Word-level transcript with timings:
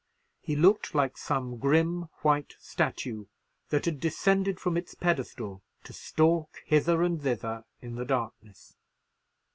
He 0.41 0.55
looked 0.55 0.95
like 0.95 1.15
some 1.15 1.57
grim 1.59 2.09
white 2.23 2.55
statue 2.57 3.27
that 3.69 3.85
had 3.85 3.99
descended 3.99 4.59
from 4.59 4.75
its 4.75 4.95
pedestal 4.95 5.61
to 5.83 5.93
stalk 5.93 6.63
hither 6.65 7.03
and 7.03 7.21
thither 7.21 7.65
in 7.83 7.93
the 7.97 8.05
darkness. 8.05 8.75